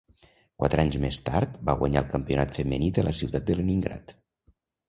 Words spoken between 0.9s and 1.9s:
més tard va